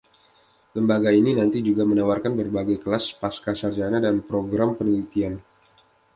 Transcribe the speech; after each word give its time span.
Lembaga 0.75 1.09
ini 1.19 1.31
nanti 1.37 1.57
juga 1.67 1.83
menawarkan 1.91 2.33
berbagai 2.39 2.77
kelas 2.83 3.05
pascasarjana 3.21 3.97
dan 4.05 4.15
program 4.29 4.69
penelitian. 4.77 5.33